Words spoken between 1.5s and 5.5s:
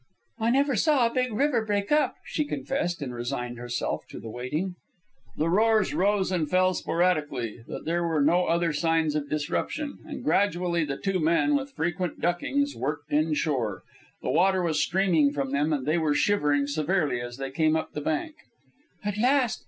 break up," she confessed, and resigned herself to the waiting. The